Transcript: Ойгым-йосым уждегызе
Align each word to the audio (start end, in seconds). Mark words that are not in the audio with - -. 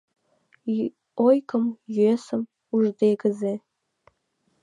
Ойгым-йосым 1.27 2.41
уждегызе 2.75 3.53